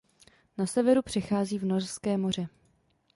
[0.57, 2.49] Na severu přechází v Norské moře.